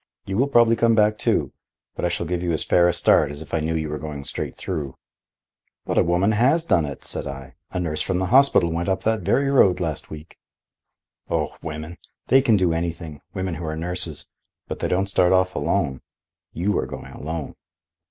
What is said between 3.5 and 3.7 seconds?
I